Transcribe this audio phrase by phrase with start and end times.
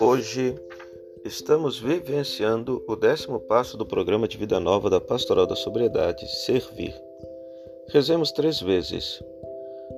[0.00, 0.54] Hoje
[1.24, 6.94] estamos vivenciando o décimo passo do programa de vida nova da Pastoral da Sobriedade, Servir.
[7.88, 9.22] Rezemos três vezes.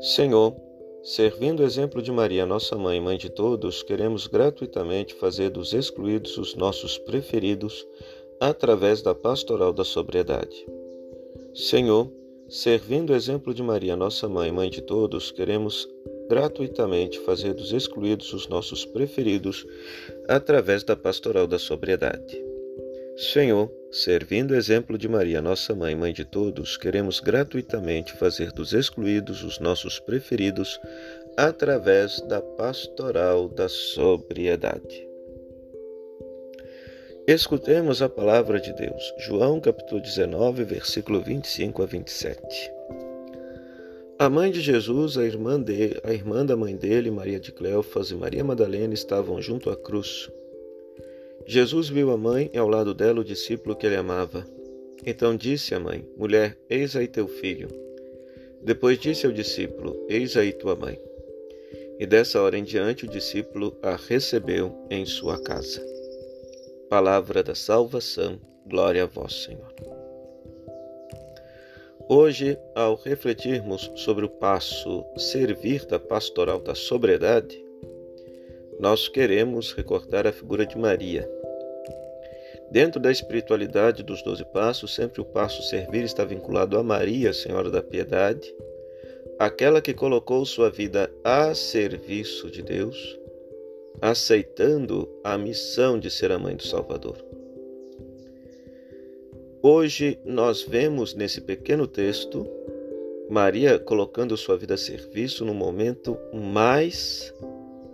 [0.01, 0.57] Senhor,
[1.03, 6.37] servindo o exemplo de Maria, nossa mãe, mãe de todos, queremos gratuitamente fazer dos excluídos
[6.37, 7.87] os nossos preferidos
[8.41, 10.67] através da Pastoral da Sobriedade.
[11.55, 12.11] Senhor,
[12.53, 15.89] servindo o exemplo de Maria, nossa mãe, mãe de todos, queremos
[16.29, 19.67] gratuitamente fazer dos excluídos os nossos preferidos
[20.29, 22.45] através da pastoral da sobriedade.
[23.17, 28.75] Senhor, servindo o exemplo de Maria, nossa mãe, mãe de todos, queremos gratuitamente fazer dos
[28.75, 30.79] excluídos os nossos preferidos
[31.39, 35.12] através da pastoral da sobriedade.
[37.27, 39.15] Escutemos a palavra de Deus.
[39.17, 42.73] João capítulo 19, versículo 25 a 27.
[44.19, 48.11] A mãe de Jesus, a irmã, de, a irmã da mãe dele, Maria de Cleofas
[48.11, 50.29] e Maria Madalena estavam junto à cruz.
[51.47, 54.45] Jesus viu a mãe e ao lado dela o discípulo que ele amava.
[55.07, 57.69] Então disse à mãe: Mulher, eis aí teu filho.
[58.61, 61.01] Depois disse ao discípulo: Eis aí tua mãe.
[62.01, 65.92] E dessa hora em diante o discípulo a recebeu em sua casa.
[66.93, 69.75] Palavra da salvação, glória a vós, Senhor.
[72.07, 77.59] Hoje, ao refletirmos sobre o passo servir da pastoral da sobriedade,
[78.79, 81.27] nós queremos recordar a figura de Maria.
[82.71, 87.71] Dentro da espiritualidade dos doze passos, sempre o passo servir está vinculado a Maria, Senhora
[87.71, 88.55] da Piedade,
[89.39, 93.19] aquela que colocou sua vida a serviço de Deus,
[94.01, 97.17] aceitando a missão de ser a mãe do Salvador.
[99.63, 102.47] Hoje nós vemos nesse pequeno texto
[103.31, 107.33] Maria colocando sua vida a serviço no momento mais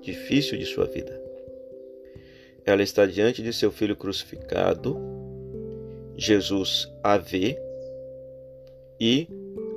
[0.00, 1.20] difícil de sua vida.
[2.64, 4.96] Ela está diante de seu filho crucificado,
[6.16, 7.58] Jesus a vê
[9.00, 9.28] e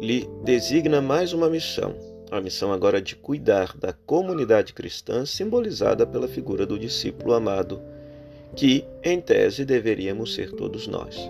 [0.01, 1.93] lhe designa mais uma missão,
[2.31, 7.81] a missão agora de cuidar da comunidade cristã simbolizada pela figura do discípulo amado,
[8.55, 11.29] que, em tese, deveríamos ser todos nós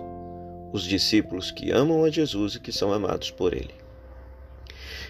[0.72, 3.74] os discípulos que amam a Jesus e que são amados por Ele.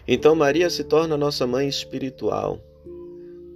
[0.07, 2.61] Então, Maria se torna nossa mãe espiritual,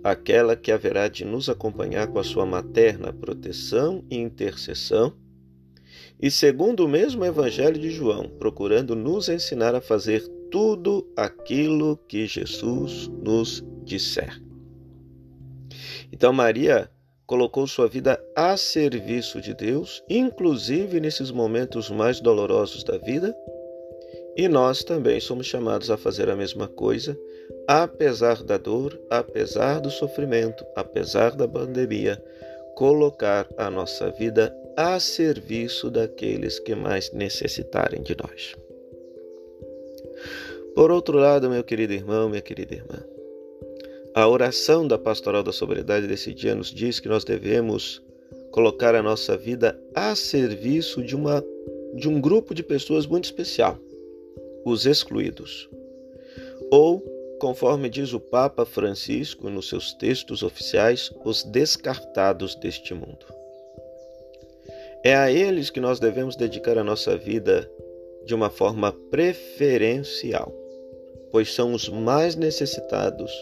[0.04, 5.12] aquela que haverá de nos acompanhar com a sua materna proteção e intercessão,
[6.22, 10.24] e segundo o mesmo Evangelho de João, procurando nos ensinar a fazer
[10.56, 14.42] tudo aquilo que Jesus nos disser.
[16.10, 16.90] Então, Maria
[17.26, 23.36] colocou sua vida a serviço de Deus, inclusive nesses momentos mais dolorosos da vida,
[24.34, 27.14] e nós também somos chamados a fazer a mesma coisa,
[27.68, 32.16] apesar da dor, apesar do sofrimento, apesar da pandemia,
[32.74, 38.56] colocar a nossa vida a serviço daqueles que mais necessitarem de nós.
[40.74, 43.02] Por outro lado, meu querido irmão, minha querida irmã,
[44.14, 48.02] a oração da Pastoral da Sobriedade desse dia nos diz que nós devemos
[48.50, 51.44] colocar a nossa vida a serviço de, uma,
[51.94, 53.78] de um grupo de pessoas muito especial,
[54.64, 55.68] os excluídos.
[56.70, 57.00] Ou,
[57.38, 63.26] conforme diz o Papa Francisco nos seus textos oficiais, os descartados deste mundo.
[65.04, 67.70] É a eles que nós devemos dedicar a nossa vida
[68.26, 70.52] de uma forma preferencial,
[71.30, 73.32] pois são os mais necessitados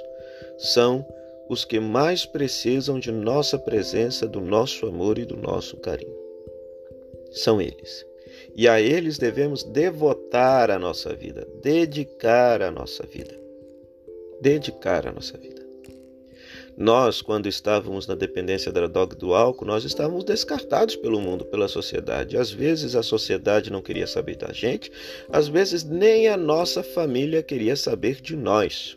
[0.58, 1.06] são
[1.48, 6.14] os que mais precisam de nossa presença, do nosso amor e do nosso carinho.
[7.32, 8.06] São eles.
[8.54, 13.38] E a eles devemos devotar a nossa vida, dedicar a nossa vida.
[14.40, 15.63] Dedicar a nossa vida.
[16.76, 21.68] Nós, quando estávamos na dependência da droga do álcool, nós estávamos descartados pelo mundo, pela
[21.68, 22.36] sociedade.
[22.36, 24.90] Às vezes a sociedade não queria saber da gente,
[25.30, 28.96] às vezes nem a nossa família queria saber de nós.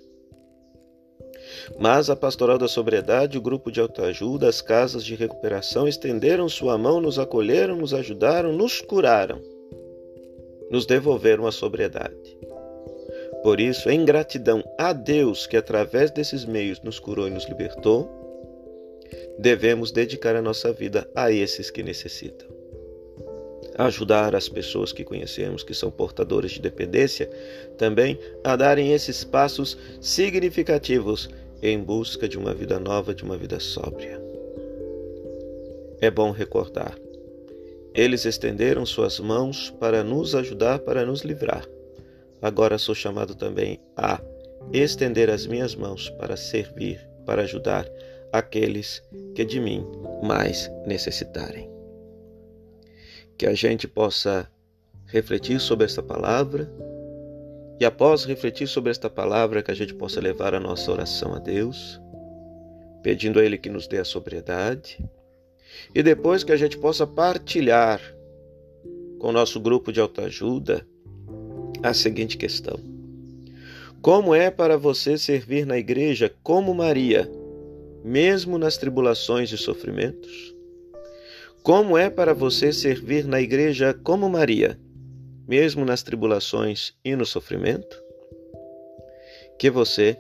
[1.80, 6.78] Mas a Pastoral da Sobriedade, o grupo de autoajuda, as casas de recuperação estenderam sua
[6.78, 9.42] mão, nos acolheram, nos ajudaram, nos curaram,
[10.70, 12.38] nos devolveram a sobriedade.
[13.44, 18.10] Por isso, em gratidão a Deus que através desses meios nos curou e nos libertou,
[19.38, 22.48] devemos dedicar a nossa vida a esses que necessitam.
[23.78, 27.30] Ajudar as pessoas que conhecemos que são portadoras de dependência
[27.78, 31.30] também a darem esses passos significativos
[31.62, 34.20] em busca de uma vida nova, de uma vida sóbria.
[36.02, 36.98] É bom recordar.
[37.94, 41.68] Eles estenderam suas mãos para nos ajudar, para nos livrar.
[42.42, 44.22] Agora sou chamado também a
[44.74, 47.90] estender as minhas mãos para servir, para ajudar
[48.32, 49.02] aqueles
[49.36, 49.86] que de mim
[50.22, 51.70] mais necessitarem.
[53.38, 54.50] Que a gente possa
[55.06, 56.70] refletir sobre esta palavra
[57.80, 61.40] e após refletir sobre esta palavra que a gente possa levar a nossa oração a
[61.40, 62.02] Deus,
[63.04, 65.00] pedindo a ele que nos dê a sobriedade,
[65.94, 68.02] e depois que a gente possa partilhar
[69.20, 70.88] com o nosso grupo de autoajuda
[71.84, 72.80] a seguinte questão:
[74.02, 77.30] Como é para você servir na igreja como Maria,
[78.04, 80.56] mesmo nas tribulações e sofrimentos?
[81.64, 84.80] Como é para você servir na igreja como Maria,
[85.48, 88.02] mesmo nas tribulações e no sofrimento?
[89.60, 90.18] Que você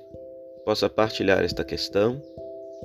[0.65, 2.21] possa partilhar esta questão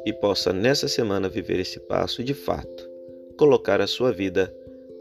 [0.06, 2.88] e possa nessa semana viver esse passo e de fato
[3.36, 4.54] colocar a sua vida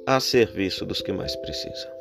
[0.07, 2.00] a serviço dos que mais precisam.